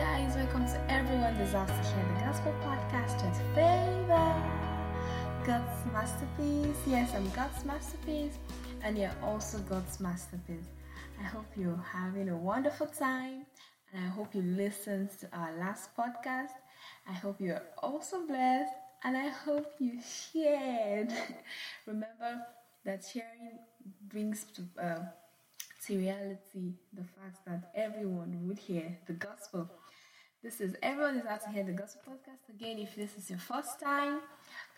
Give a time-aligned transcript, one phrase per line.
[0.00, 4.34] guys, welcome to Everyone Deserves to Hear the Gospel Podcast with Favor.
[5.46, 6.78] God's masterpiece.
[6.86, 8.38] Yes, I'm God's masterpiece,
[8.82, 10.64] and you're also God's masterpiece.
[11.20, 13.44] I hope you're having a wonderful time,
[13.92, 16.56] and I hope you listened to our last podcast.
[17.06, 18.72] I hope you're also blessed,
[19.04, 19.98] and I hope you
[20.32, 21.12] shared.
[21.86, 22.40] Remember
[22.86, 23.58] that sharing
[24.08, 25.00] brings to uh,
[25.86, 29.68] to reality the fact that everyone would hear the gospel.
[30.42, 32.48] This is everyone is out to hear the gospel podcast.
[32.48, 34.20] Again, if this is your first time,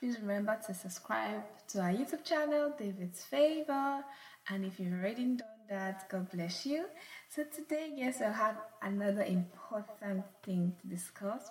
[0.00, 4.02] please remember to subscribe to our YouTube channel, David's Favor.
[4.48, 6.86] And if you've already done that, God bless you.
[7.28, 11.48] So today, yes, I have another important thing to discuss.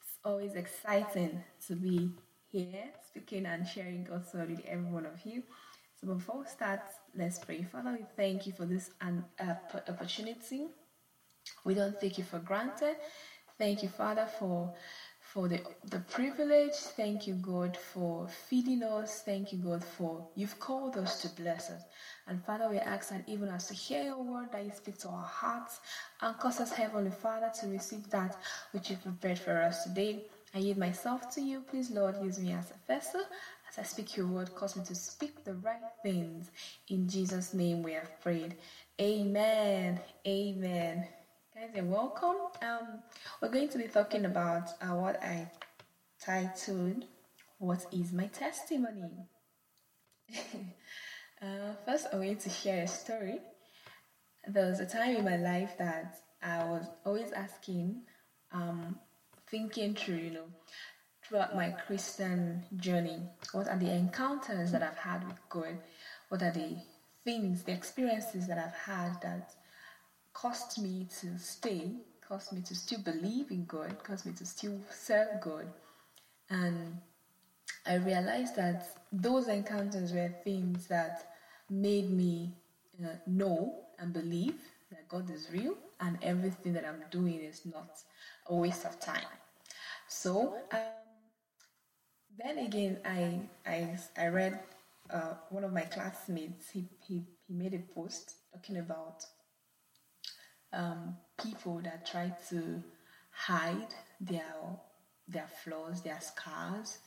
[0.00, 2.10] It's always exciting to be
[2.50, 5.44] here speaking and sharing God's word with every one of you.
[6.00, 6.80] So before we start,
[7.16, 7.62] let's pray.
[7.62, 9.54] Father, we thank you for this uh,
[9.88, 10.66] opportunity.
[11.64, 12.96] We don't take you for granted.
[13.62, 14.74] Thank you, Father, for
[15.20, 16.74] for the, the privilege.
[16.74, 19.22] Thank you, God, for feeding us.
[19.22, 21.82] Thank you, God, for you've called us to bless us.
[22.26, 25.10] And Father, we ask that even as to hear your word, that you speak to
[25.10, 25.78] our hearts
[26.20, 28.36] and cause us, Heavenly Father, to receive that
[28.72, 30.24] which you've prepared for us today.
[30.52, 31.60] I yield myself to you.
[31.60, 33.22] Please, Lord, use me as a vessel
[33.70, 36.50] as I speak your word, cause me to speak the right things.
[36.88, 38.56] In Jesus' name we have prayed.
[39.00, 40.00] Amen.
[40.26, 41.06] Amen.
[41.62, 42.36] Guys, you're welcome.
[42.60, 43.02] Um,
[43.40, 45.48] we're going to be talking about uh, what I
[46.20, 47.04] titled
[47.58, 49.28] What is My Testimony?
[51.40, 53.38] uh, first, I'm going to share a story.
[54.48, 58.02] There was a time in my life that I was always asking,
[58.50, 58.98] um,
[59.48, 60.46] thinking through, you know,
[61.24, 63.20] throughout my Christian journey?
[63.52, 65.78] What are the encounters that I've had with God?
[66.28, 66.76] What are the
[67.24, 69.54] things, the experiences that I've had that
[70.32, 71.92] caused me to stay,
[72.26, 75.66] caused me to still believe in God, caused me to still serve God?
[76.50, 76.98] And
[77.86, 81.34] I realized that those encounters were things that
[81.70, 82.52] made me
[83.02, 84.54] uh, know and believe
[84.90, 87.98] that God is real and everything that I'm doing is not
[88.46, 89.24] a waste of time.
[90.08, 90.78] So, um,
[92.38, 94.60] then again, I I I read
[95.10, 96.70] uh, one of my classmates.
[96.70, 99.24] He he he made a post talking about
[100.72, 102.82] um, people that try to
[103.30, 104.54] hide their
[105.28, 106.98] their flaws, their scars,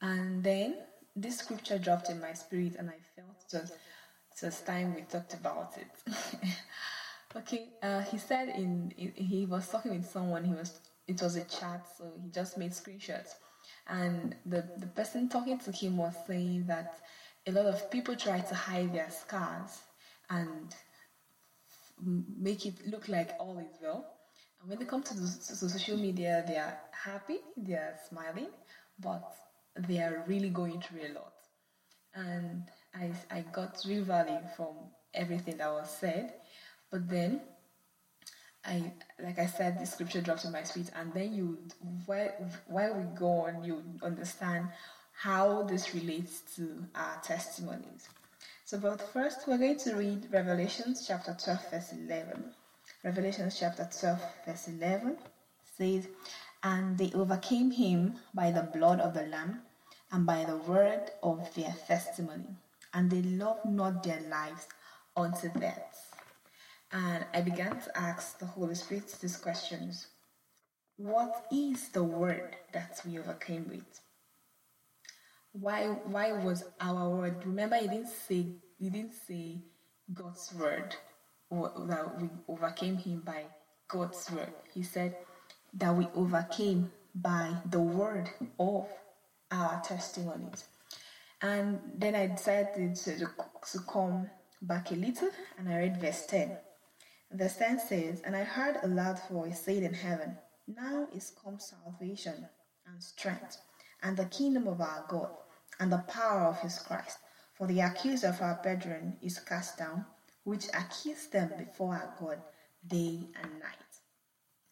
[0.00, 0.76] and then
[1.14, 3.74] this scripture dropped in my spirit, and I felt just
[4.40, 6.14] just time we talked about it.
[7.36, 10.44] okay, uh, he said in, he was talking with someone.
[10.44, 13.34] He was it was a chat, so he just made screenshots
[13.88, 16.98] and the, the person talking to him was saying that
[17.46, 19.80] a lot of people try to hide their scars
[20.30, 20.74] and
[22.04, 24.04] make it look like all is well.
[24.60, 28.48] And when they come to, the, to social media, they are happy, they are smiling,
[28.98, 29.34] but
[29.76, 31.32] they are really going through a lot.
[32.14, 32.64] And
[32.94, 34.74] I, I got real value from
[35.14, 36.34] everything that was said.
[36.90, 37.40] But then
[38.64, 38.92] I
[39.22, 41.58] like I said, the scripture drops in my spirit, and then you
[42.06, 42.30] while
[42.68, 44.68] while we go on, you understand
[45.12, 48.08] how this relates to our testimonies.
[48.72, 52.42] So, but first, we're going to read Revelations chapter 12, verse 11.
[53.04, 55.18] Revelations chapter 12, verse 11
[55.76, 56.08] says,
[56.62, 59.60] And they overcame him by the blood of the Lamb
[60.10, 62.56] and by the word of their testimony,
[62.94, 64.66] and they loved not their lives
[65.18, 66.16] unto death.
[66.90, 70.06] And I began to ask the Holy Spirit these questions
[70.96, 74.00] What is the word that we overcame with?
[75.52, 77.44] Why why was our word?
[77.46, 78.46] Remember he didn't say
[78.78, 79.62] he didn't say
[80.12, 80.96] God's word
[81.50, 83.44] or that we overcame him by
[83.88, 84.52] God's word.
[84.72, 85.16] He said
[85.74, 88.88] that we overcame by the word of
[89.50, 90.64] our testimonies.
[91.42, 94.30] And then I decided to, to come
[94.62, 96.56] back a little and I read verse 10.
[97.32, 100.36] Verse 10 says, And I heard a loud voice saying in heaven,
[100.68, 102.46] Now is come salvation
[102.86, 103.58] and strength,
[104.02, 105.30] and the kingdom of our God,
[105.82, 107.18] and the power of his Christ.
[107.54, 110.06] For the accuser of our brethren is cast down,
[110.44, 112.38] which accused them before our God
[112.86, 113.92] day and night.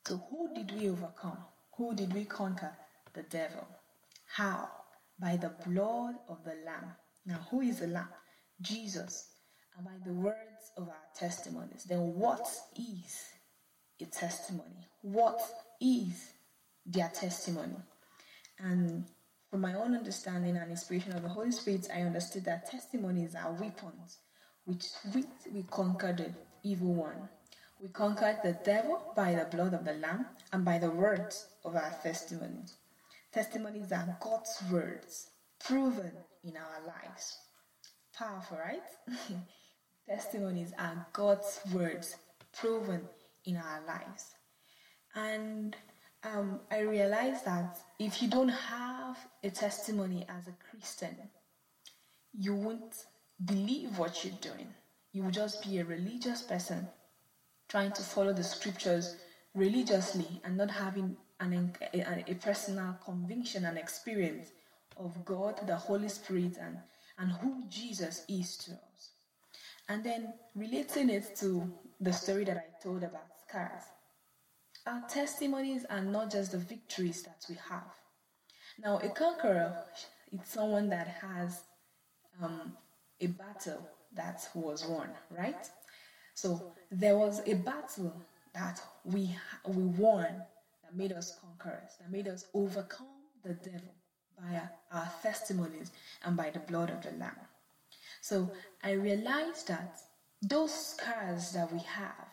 [0.07, 1.39] So, who did we overcome?
[1.77, 2.73] Who did we conquer?
[3.13, 3.67] The devil.
[4.25, 4.69] How?
[5.19, 6.95] By the blood of the Lamb.
[7.27, 8.09] Now, who is the Lamb?
[8.63, 9.31] Jesus.
[9.77, 13.17] And by the words of our testimonies, then what is
[14.01, 14.87] a testimony?
[15.03, 15.41] What
[15.81, 16.35] is
[16.87, 17.77] their testimony?
[18.61, 19.07] And
[19.51, 23.53] from my own understanding and inspiration of the Holy Spirit, I understood that testimonies are
[23.53, 24.19] weapons
[24.65, 24.87] which
[25.53, 26.33] we conquer the
[26.63, 27.29] evil one.
[27.81, 31.75] We conquered the devil by the blood of the Lamb and by the words of
[31.75, 32.75] our testimonies.
[33.33, 36.13] Testimonies are God's words proven
[36.45, 37.39] in our lives.
[38.17, 38.83] Powerful, right?
[40.09, 42.17] testimonies are God's words
[42.53, 43.03] proven
[43.45, 44.35] in our lives.
[45.15, 45.75] And
[46.25, 51.17] um, I realized that if you don't have a testimony as a Christian,
[52.39, 53.05] you won't
[53.45, 54.69] believe what you're doing.
[55.13, 56.89] You will just be a religious person
[57.69, 59.17] trying to follow the scriptures
[59.55, 64.51] religiously and not having an, a, a personal conviction and experience
[64.97, 66.79] of God, the Holy Spirit, and,
[67.19, 69.11] and who Jesus is to us.
[69.89, 73.83] And then relating it to the story that I told about scars.
[74.87, 77.93] Our testimonies are not just the victories that we have.
[78.83, 79.77] Now, a conqueror
[80.33, 81.63] is someone that has
[82.43, 82.73] um,
[83.21, 85.69] a battle that was won, right?
[86.35, 88.15] So there was a battle
[88.55, 89.37] that we
[89.67, 90.43] we won
[90.83, 93.07] that made us conquerors, that made us overcome
[93.45, 93.95] the devil
[94.39, 95.91] by our, our testimonies
[96.25, 97.37] and by the blood of the Lamb.
[98.21, 98.51] So
[98.83, 100.01] I realized that
[100.43, 102.30] those scars that we have,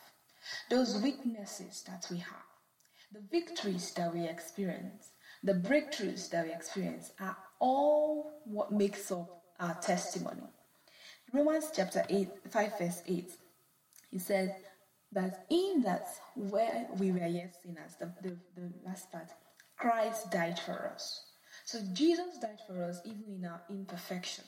[0.69, 2.45] those weaknesses that we have,
[3.11, 5.11] the victories that we experience,
[5.43, 10.43] the breakthroughs that we experience are all what makes up our testimony.
[11.33, 13.31] Romans chapter 8, 5 verse 8,
[14.11, 14.51] he says
[15.11, 19.29] that in that where we were yet sinners, the, the, the last part,
[19.77, 21.23] Christ died for us.
[21.65, 24.47] So Jesus died for us even in our imperfections.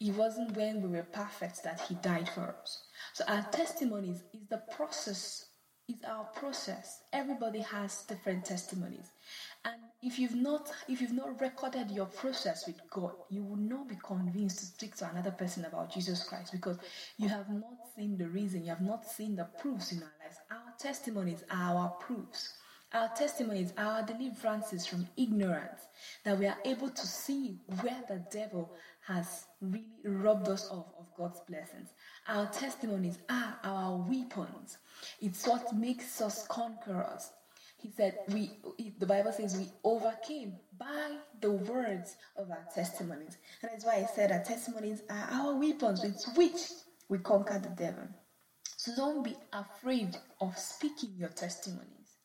[0.00, 2.85] It wasn't when we were perfect that he died for us.
[3.16, 5.46] So our testimonies is the process,
[5.88, 7.00] is our process.
[7.14, 9.08] Everybody has different testimonies.
[9.64, 13.88] And if you've not if you've not recorded your process with God, you will not
[13.88, 16.76] be convinced to speak to another person about Jesus Christ because
[17.16, 20.36] you have not seen the reason, you have not seen the proofs in our lives.
[20.50, 22.52] Our testimonies are our proofs.
[22.92, 25.80] Our testimonies are our deliverances from ignorance,
[26.24, 28.72] that we are able to see where the devil
[29.06, 31.90] has really robbed us of, of God's blessings.
[32.28, 34.78] Our testimonies are our weapons.
[35.20, 37.32] It's what makes us conquerors.
[37.78, 38.58] He said, "We."
[38.98, 44.06] The Bible says we overcame by the words of our testimonies, and that's why I
[44.06, 46.70] said our testimonies are our weapons with which
[47.08, 48.08] we conquer the devil.
[48.76, 52.16] So don't be afraid of speaking your testimonies.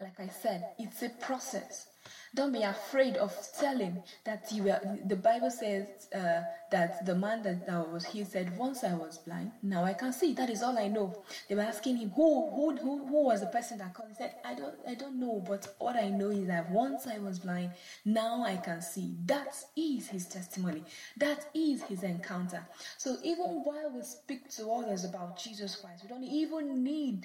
[0.00, 1.86] Like I said, it's a process.
[2.34, 4.80] Don't be afraid of telling that you were.
[5.06, 9.18] The Bible says uh, that the man that, that was he said, "Once I was
[9.18, 11.22] blind, now I can see." That is all I know.
[11.48, 14.34] They were asking him, "Who, who, who, who was the person that called?" He said,
[14.44, 17.70] "I don't, I don't know, but what I know is that once I was blind,
[18.04, 20.82] now I can see." That is his testimony.
[21.16, 22.66] That is his encounter.
[22.98, 27.22] So even while we speak to others about Jesus Christ, we don't even need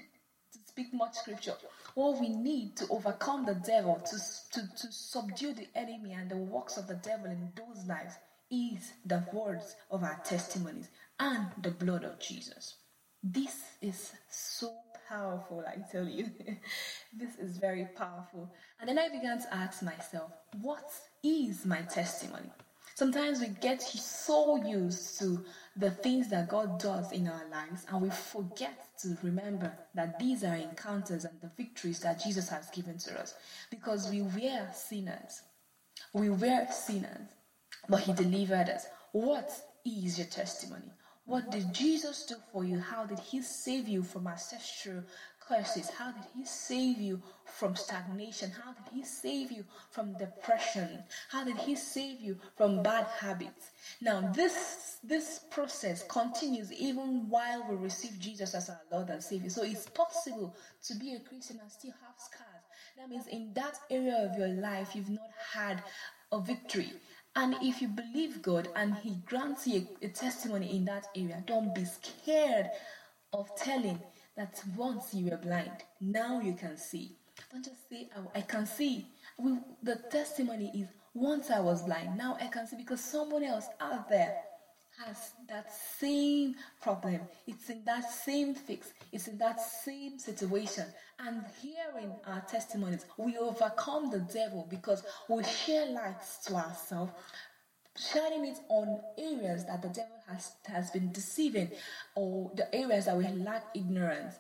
[0.54, 1.56] to speak much scripture.
[1.96, 6.38] All we need to overcome the devil, to, to, to subdue the enemy and the
[6.38, 8.16] works of the devil in those lives,
[8.52, 10.90] is the words of our testimonies
[11.20, 12.76] and the blood of Jesus.
[13.24, 14.74] This is so
[15.08, 16.30] powerful, I tell you.
[17.18, 18.50] this is very powerful.
[18.80, 20.32] And then I began to ask myself,
[20.62, 20.90] what
[21.24, 22.50] is my testimony?
[23.00, 25.46] Sometimes we get so used to
[25.78, 30.44] the things that God does in our lives and we forget to remember that these
[30.44, 33.36] are encounters and the victories that Jesus has given to us
[33.72, 35.44] because we were sinners.
[36.12, 37.30] We were sinners,
[37.88, 38.88] but He delivered us.
[39.14, 39.50] What
[39.86, 40.92] is your testimony?
[41.24, 42.80] What did Jesus do for you?
[42.80, 45.04] How did He save you from ancestral
[45.50, 45.90] curses?
[45.90, 48.52] How did He save you from stagnation?
[48.52, 51.04] How did He save you from depression?
[51.30, 53.72] How did He save you from bad habits?
[54.02, 59.50] Now, this, this process continues even while we receive Jesus as our Lord and Savior.
[59.50, 62.64] So it's possible to be a Christian and still have scars.
[62.98, 65.84] That means in that area of your life, you've not had
[66.32, 66.92] a victory.
[67.36, 71.44] And if you believe God and He grants you a, a testimony in that area,
[71.48, 72.70] don't be scared
[73.34, 74.00] of telling
[74.40, 77.18] that once you were blind, now you can see.
[77.52, 79.06] Don't just say, I can see.
[79.38, 83.66] We, the testimony is, once I was blind, now I can see because someone else
[83.82, 84.38] out there
[85.06, 85.68] has that
[86.00, 87.20] same problem.
[87.48, 88.94] It's in that same fix.
[89.12, 90.86] It's in that same situation.
[91.20, 97.12] And hearing our testimonies, we overcome the devil because we share lights to ourselves
[97.98, 101.72] shining it on areas that the devil has, has been deceiving
[102.16, 104.36] or the areas that we lack ignorance.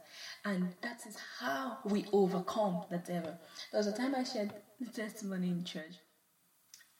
[0.45, 3.37] And that is how we overcome the devil.
[3.71, 5.95] There was a time I shared the testimony in church.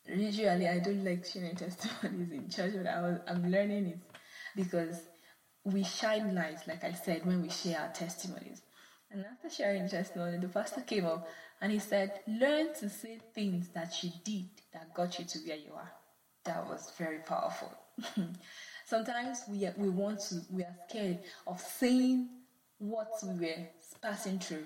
[0.08, 4.00] Usually, I don't like sharing testimonies in church, but I was, I'm learning it
[4.56, 5.02] because
[5.64, 8.62] we shine light, like I said, when we share our testimonies.
[9.12, 11.28] And after sharing testimony, the pastor came up
[11.62, 15.58] and he said, Learn to say things that you did that got you to where
[15.58, 15.92] you are.
[16.46, 17.72] That was very powerful.
[18.86, 22.30] Sometimes we, we want to, we are scared of saying
[22.80, 23.68] what we were
[24.02, 24.66] passing through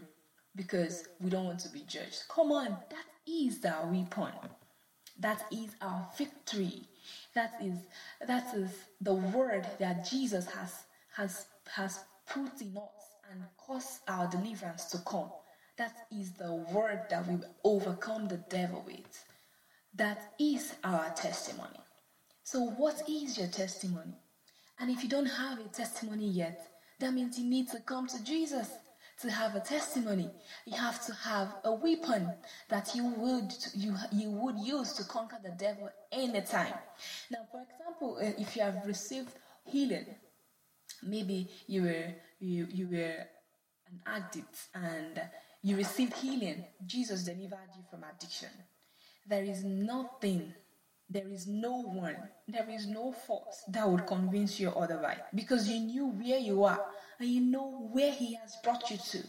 [0.56, 2.24] because we don't want to be judged.
[2.30, 4.32] Come on, that is our weapon.
[5.20, 6.84] That is our victory.
[7.36, 7.78] That is
[8.28, 8.70] that is
[9.02, 10.84] the word that Jesus has
[11.16, 15.30] has has put in us and caused our deliverance to come.
[15.78, 19.26] That is the word that we overcome the devil with.
[19.96, 21.80] That is our testimony.
[22.44, 24.16] So, what is your testimony?
[24.80, 26.68] And if you don't have a testimony yet,
[27.00, 28.70] that means you need to come to Jesus
[29.22, 30.30] to have a testimony.
[30.66, 32.34] You have to have a weapon
[32.70, 36.74] that you would you you would use to conquer the devil anytime.
[37.32, 39.30] Now, for example, uh, if you have received
[39.66, 40.08] healing,
[41.04, 43.28] maybe you were you you were
[43.88, 45.22] an addict and
[45.62, 46.66] you received healing.
[46.86, 48.50] Jesus delivered you from addiction.
[49.26, 50.54] There is nothing
[51.14, 55.80] there is no one, there is no force that would convince you otherwise because you
[55.80, 56.84] knew where you are
[57.20, 59.24] and you know where he has brought you to.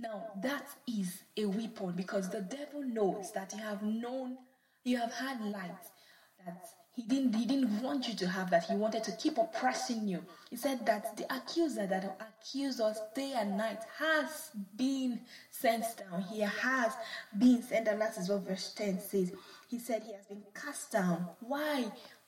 [0.00, 4.38] Now, that is a weapon because the devil knows that you have known,
[4.82, 5.86] you have had light,
[6.44, 8.64] that he didn't, he didn't want you to have that.
[8.64, 10.24] He wanted to keep oppressing you.
[10.50, 15.20] He said that the accuser that accused us day and night has been
[15.50, 16.22] sent down.
[16.22, 16.92] He has
[17.38, 18.00] been sent down.
[18.00, 19.32] That is what verse 10 says.
[19.68, 21.26] He said he has been cast down.
[21.40, 21.86] Why?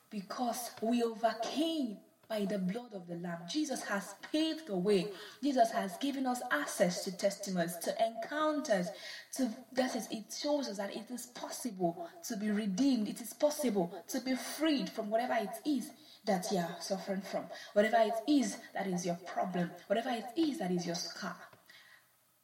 [0.09, 3.39] Because we overcame by the blood of the Lamb.
[3.49, 5.07] Jesus has paved the way.
[5.43, 8.87] Jesus has given us access to testimonies, to encounters.
[9.37, 13.07] To that is, it shows us that it is possible to be redeemed.
[13.07, 15.89] It is possible to be freed from whatever it is
[16.25, 20.59] that you are suffering from, whatever it is that is your problem, whatever it is
[20.59, 21.35] that is your scar.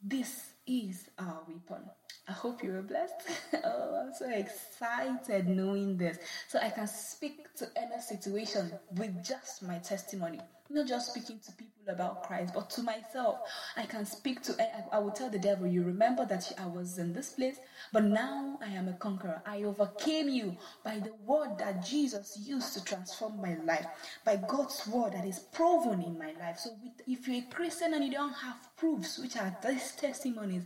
[0.01, 1.83] This is uh, our weapon.
[2.27, 3.15] I hope you were blessed.
[3.65, 6.19] oh, I'm so excited knowing this.
[6.47, 10.39] So I can speak to any situation with just my testimony.
[10.69, 13.39] Not just speaking to people about Christ, but to myself.
[13.77, 16.97] I can speak to, I, I will tell the devil, You remember that I was
[16.97, 17.57] in this place,
[17.91, 19.41] but now I am a conqueror.
[19.45, 23.85] I overcame you by the word that Jesus used to transform my life,
[24.25, 26.59] by God's word that is proven in my life.
[26.59, 30.63] So with, if you're a Christian and you don't have proofs, which are these testimonies,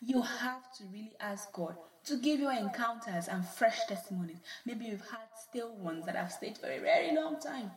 [0.00, 4.38] you have to really ask God to give you encounters and fresh testimonies.
[4.64, 7.70] Maybe you've had still ones that have stayed for a very long time.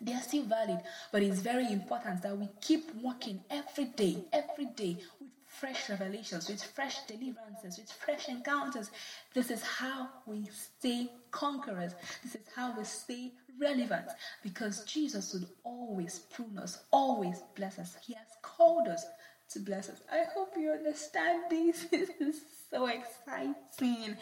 [0.00, 0.80] They are still valid,
[1.12, 6.48] but it's very important that we keep working every day, every day with fresh revelations,
[6.48, 8.90] with fresh deliverances, with fresh encounters.
[9.34, 11.94] This is how we stay conquerors.
[12.22, 14.06] This is how we stay relevant
[14.42, 17.96] because Jesus would always prune us, always bless us.
[18.06, 19.04] He has called us
[19.50, 20.00] to bless us.
[20.12, 21.86] I hope you understand this.
[21.90, 24.16] This is so exciting.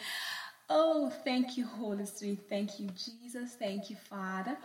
[0.69, 2.39] Oh, thank you, Holy Spirit.
[2.49, 3.55] Thank you, Jesus.
[3.59, 4.57] Thank you, Father.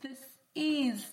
[0.00, 0.18] This
[0.54, 1.06] is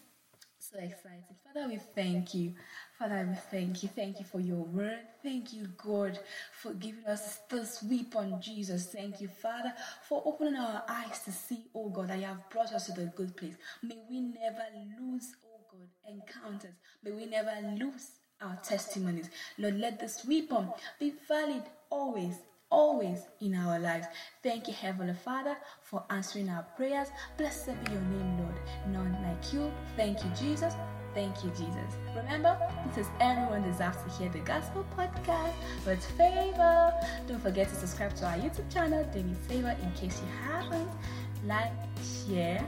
[0.60, 1.24] so exciting.
[1.46, 2.53] Father, we thank you.
[2.98, 3.89] Father, we thank you.
[3.89, 5.00] Thank you for your word.
[5.24, 6.19] Thank you, God,
[6.51, 8.88] for giving us this weapon, Jesus.
[8.88, 9.74] Thank you, Father,
[10.08, 13.12] for opening our eyes to see, oh God, that you have brought us to the
[13.15, 13.55] good place.
[13.81, 14.63] May we never
[15.00, 16.75] lose, oh God, encounters.
[17.03, 19.29] May we never lose our testimonies.
[19.58, 20.69] Lord, let this weapon
[21.00, 22.36] be valid always,
[22.70, 24.08] always in our lives.
[24.44, 27.08] Thank you, Heavenly Father, for answering our prayers.
[27.38, 28.60] Blessed be your name, Lord.
[28.92, 29.72] None like you.
[29.96, 30.74] Thank you, Jesus.
[31.16, 31.98] Thank you, Jesus.
[32.16, 32.58] Remember,
[32.88, 35.54] this is Everyone Deserves to Hear the Gospel podcast
[35.86, 36.94] with favor.
[37.28, 40.90] Don't forget to subscribe to our YouTube channel, David Favor, in case you haven't.
[41.46, 41.72] Like,
[42.28, 42.64] share,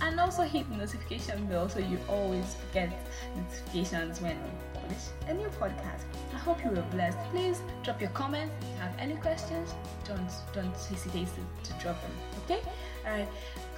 [0.00, 2.90] and also hit the notification bell so you always get
[3.36, 6.04] notifications when we publish a new podcast.
[6.34, 7.18] I hope you were blessed.
[7.30, 8.52] Please drop your comments.
[8.62, 9.74] If you have any questions,
[10.06, 12.12] don't don't hesitate to, to drop them.
[12.44, 12.60] Okay?
[13.06, 13.28] Alright.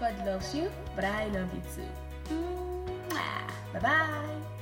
[0.01, 1.89] God loves you, but I love you too.
[3.73, 4.56] Bye bye.